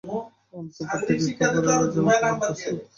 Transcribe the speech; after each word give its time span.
অন্তঃপুর 0.53 0.99
থেকে 1.07 1.31
খবর 1.39 1.63
এল 1.67 1.83
জলখাবার 1.93 2.33
প্রস্তুত। 2.41 2.77